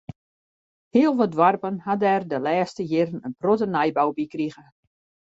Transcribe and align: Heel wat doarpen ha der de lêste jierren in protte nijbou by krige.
Heel 0.97 1.13
wat 1.19 1.31
doarpen 1.37 1.75
ha 1.85 1.93
der 2.03 2.21
de 2.31 2.37
lêste 2.45 2.83
jierren 2.91 3.23
in 3.27 3.37
protte 3.41 3.67
nijbou 3.75 4.09
by 4.17 4.25
krige. 4.33 4.65